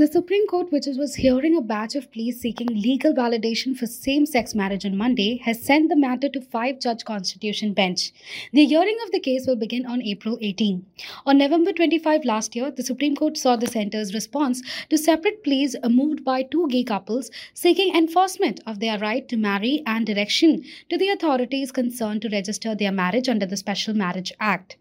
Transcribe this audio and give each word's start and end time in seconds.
The 0.00 0.06
Supreme 0.06 0.46
Court, 0.46 0.72
which 0.72 0.86
was 0.86 1.16
hearing 1.16 1.54
a 1.54 1.60
batch 1.60 1.94
of 1.94 2.10
pleas 2.10 2.40
seeking 2.40 2.68
legal 2.68 3.12
validation 3.12 3.76
for 3.76 3.84
same 3.84 4.24
sex 4.24 4.54
marriage 4.54 4.86
on 4.86 4.96
Monday, 4.96 5.36
has 5.44 5.62
sent 5.62 5.90
the 5.90 5.94
matter 5.94 6.30
to 6.30 6.40
five 6.40 6.80
judge 6.80 7.04
constitution 7.04 7.74
bench. 7.74 8.10
The 8.50 8.64
hearing 8.64 8.96
of 9.04 9.12
the 9.12 9.20
case 9.20 9.46
will 9.46 9.56
begin 9.56 9.84
on 9.84 10.00
April 10.00 10.38
18. 10.40 10.86
On 11.26 11.36
November 11.36 11.74
25 11.74 12.24
last 12.24 12.56
year, 12.56 12.70
the 12.70 12.82
Supreme 12.82 13.14
Court 13.14 13.36
saw 13.36 13.56
the 13.56 13.66
center's 13.66 14.14
response 14.14 14.62
to 14.88 14.96
separate 14.96 15.44
pleas 15.44 15.76
moved 15.86 16.24
by 16.24 16.44
two 16.44 16.66
gay 16.68 16.82
couples 16.82 17.30
seeking 17.52 17.94
enforcement 17.94 18.60
of 18.66 18.80
their 18.80 18.98
right 18.98 19.28
to 19.28 19.36
marry 19.36 19.82
and 19.84 20.06
direction 20.06 20.64
to 20.88 20.96
the 20.96 21.10
authorities 21.10 21.70
concerned 21.72 22.22
to 22.22 22.30
register 22.30 22.74
their 22.74 22.90
marriage 22.90 23.28
under 23.28 23.44
the 23.44 23.58
Special 23.58 23.92
Marriage 23.92 24.32
Act. 24.40 24.78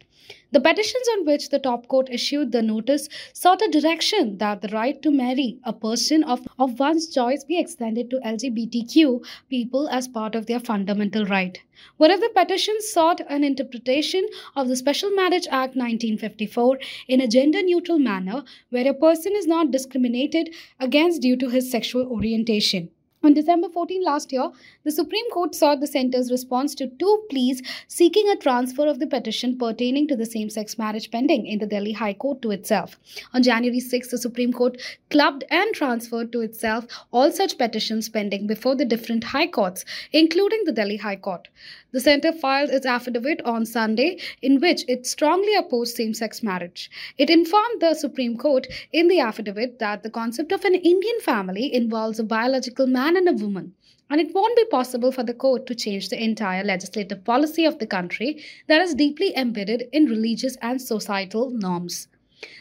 The 0.51 0.59
petitions 0.59 1.07
on 1.13 1.25
which 1.25 1.49
the 1.49 1.59
top 1.59 1.87
court 1.87 2.09
issued 2.09 2.51
the 2.51 2.63
notice 2.63 3.07
sought 3.33 3.61
a 3.61 3.67
direction 3.67 4.39
that 4.39 4.61
the 4.61 4.67
right 4.69 4.99
to 5.03 5.11
marry 5.11 5.59
a 5.63 5.73
person 5.73 6.23
of, 6.23 6.47
of 6.57 6.79
one's 6.79 7.07
choice 7.07 7.43
be 7.43 7.59
extended 7.59 8.09
to 8.09 8.19
LGBTQ 8.25 9.23
people 9.47 9.87
as 9.89 10.07
part 10.07 10.33
of 10.33 10.47
their 10.47 10.59
fundamental 10.59 11.25
right. 11.25 11.59
Of 11.99 12.19
the 12.19 12.31
petitions 12.35 12.89
sought 12.89 13.21
an 13.29 13.43
interpretation 13.43 14.27
of 14.55 14.67
the 14.67 14.75
Special 14.75 15.11
Marriage 15.11 15.45
Act 15.51 15.75
1954 15.75 16.79
in 17.07 17.21
a 17.21 17.27
gender 17.27 17.61
neutral 17.61 17.99
manner 17.99 18.43
where 18.71 18.89
a 18.89 18.93
person 18.95 19.33
is 19.35 19.45
not 19.45 19.69
discriminated 19.69 20.49
against 20.79 21.21
due 21.21 21.37
to 21.37 21.49
his 21.49 21.69
sexual 21.69 22.07
orientation. 22.07 22.89
On 23.21 23.33
December 23.33 23.67
14 23.67 24.01
last 24.01 24.31
year, 24.31 24.49
the 24.85 24.91
Supreme 24.91 25.29
Court 25.31 25.53
sought 25.53 25.81
the 25.81 25.87
center's 25.87 26.31
response 26.31 26.73
to 26.75 26.87
two 26.87 27.25
pleas 27.29 27.61
seeking 27.85 28.29
a 28.29 28.37
transfer 28.37 28.87
of 28.87 28.99
the 28.99 29.07
petition 29.07 29.57
pertaining 29.57 30.07
to 30.07 30.15
the 30.15 30.25
same 30.25 30.49
sex 30.49 30.77
marriage 30.77 31.11
pending 31.11 31.45
in 31.45 31.59
the 31.59 31.65
Delhi 31.65 31.91
High 31.91 32.13
Court 32.13 32.41
to 32.43 32.51
itself. 32.51 32.97
On 33.33 33.43
January 33.43 33.81
6, 33.81 34.09
the 34.09 34.17
Supreme 34.17 34.53
Court 34.53 34.81
clubbed 35.09 35.43
and 35.51 35.75
transferred 35.75 36.31
to 36.31 36.39
itself 36.39 36.87
all 37.11 37.29
such 37.29 37.57
petitions 37.57 38.07
pending 38.07 38.47
before 38.47 38.77
the 38.77 38.85
different 38.85 39.25
high 39.25 39.47
courts, 39.47 39.83
including 40.13 40.63
the 40.63 40.71
Delhi 40.71 40.97
High 40.97 41.17
Court. 41.17 41.49
The 41.91 41.99
center 41.99 42.31
filed 42.31 42.69
its 42.69 42.85
affidavit 42.85 43.41
on 43.41 43.65
Sunday 43.65 44.19
in 44.43 44.61
which 44.61 44.85
it 44.87 45.07
strongly 45.07 45.55
opposed 45.55 45.95
same 45.95 46.13
sex 46.13 46.43
marriage. 46.43 46.89
It 47.17 47.31
informed 47.31 47.81
the 47.81 47.95
Supreme 47.95 48.37
Court 48.37 48.67
in 48.93 49.07
the 49.07 49.19
affidavit 49.19 49.79
that 49.79 50.03
the 50.03 50.09
concept 50.11 50.51
of 50.51 50.63
an 50.65 50.75
Indian 50.75 51.19
family 51.19 51.73
involves 51.73 52.19
a 52.19 52.23
biological 52.23 52.85
man 53.11 53.27
and 53.27 53.41
a 53.41 53.43
woman. 53.43 53.73
And 54.11 54.21
it 54.21 54.33
won't 54.33 54.55
be 54.55 54.65
possible 54.65 55.11
for 55.11 55.23
the 55.23 55.33
court 55.33 55.65
to 55.67 55.75
change 55.75 56.09
the 56.09 56.23
entire 56.23 56.63
legislative 56.63 57.23
policy 57.23 57.65
of 57.65 57.79
the 57.79 57.87
country 57.87 58.43
that 58.67 58.81
is 58.81 58.93
deeply 58.93 59.35
embedded 59.35 59.87
in 59.91 60.05
religious 60.05 60.57
and 60.61 60.81
societal 60.81 61.49
norms. 61.49 62.07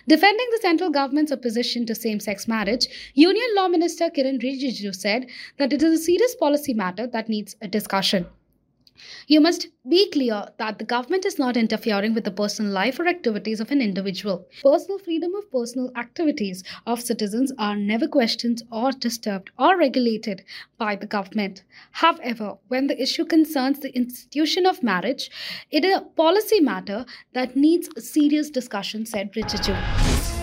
Defending 0.09 0.47
the 0.51 0.61
central 0.63 0.91
government's 0.91 1.33
opposition 1.33 1.87
to 1.87 1.95
same 1.95 2.21
sex 2.21 2.49
marriage, 2.49 2.87
Union 3.15 3.51
Law 3.57 3.69
Minister 3.69 4.11
Kiran 4.11 4.43
Rijiju 4.43 4.95
said 4.95 5.27
that 5.59 5.73
it 5.73 5.83
is 5.83 6.01
a 6.01 6.03
serious 6.03 6.35
policy 6.35 6.75
matter 6.75 7.07
that 7.07 7.29
needs 7.29 7.55
a 7.63 7.69
discussion. 7.69 8.27
You 9.27 9.41
must 9.41 9.69
be 9.89 10.11
clear 10.11 10.49
that 10.59 10.79
the 10.79 10.85
government 10.85 11.25
is 11.25 11.39
not 11.39 11.57
interfering 11.57 12.15
with 12.15 12.25
the 12.25 12.31
personal 12.31 12.73
life 12.73 12.99
or 12.99 13.07
activities 13.07 13.61
of 13.61 13.71
an 13.71 13.81
individual. 13.81 14.47
Personal 14.63 14.99
freedom 14.99 15.35
of 15.35 15.51
personal 15.51 15.91
activities 15.97 16.63
of 16.87 17.01
citizens 17.01 17.53
are 17.59 17.77
never 17.77 18.09
questioned 18.09 18.63
or 18.71 18.93
disturbed 18.93 19.51
or 19.59 19.77
regulated 19.79 20.45
by 20.79 20.97
the 20.97 21.07
government. 21.07 21.65
However, 21.93 22.59
when 22.69 22.87
the 22.87 23.01
issue 23.01 23.25
concerns 23.25 23.81
the 23.81 23.95
institution 23.97 24.67
of 24.67 24.83
marriage, 24.83 25.31
it 25.71 25.85
is 25.85 25.97
a 25.97 26.03
policy 26.03 26.61
matter 26.61 27.07
that 27.33 27.57
needs 27.57 27.89
serious 27.99 28.51
discussion, 28.51 29.07
said 29.07 29.33
Rijiju. 29.33 30.38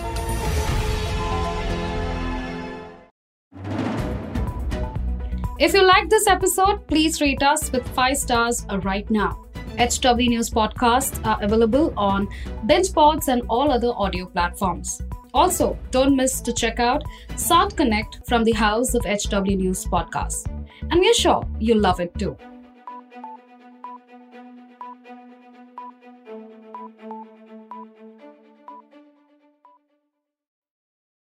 If 5.58 5.72
you 5.72 5.82
like 5.86 6.10
this 6.10 6.26
episode, 6.26 6.86
please 6.86 7.22
rate 7.22 7.42
us 7.42 7.72
with 7.72 7.88
5 7.94 8.18
stars 8.18 8.66
right 8.82 9.10
now. 9.10 9.46
HW 9.78 10.28
News 10.28 10.50
podcasts 10.50 11.24
are 11.24 11.42
available 11.42 11.94
on 11.96 12.28
BingePods 12.66 13.28
and 13.28 13.40
all 13.48 13.70
other 13.70 13.92
audio 13.96 14.26
platforms. 14.26 15.00
Also, 15.32 15.78
don't 15.90 16.14
miss 16.14 16.42
to 16.42 16.52
check 16.52 16.78
out 16.78 17.04
South 17.36 17.74
Connect 17.74 18.18
from 18.26 18.44
the 18.44 18.52
House 18.52 18.94
of 18.94 19.06
HW 19.06 19.56
News 19.56 19.86
podcast. 19.86 20.46
And 20.90 21.00
we're 21.00 21.14
sure 21.14 21.42
you'll 21.58 21.80
love 21.80 22.00
it 22.00 22.12
too. 22.18 22.36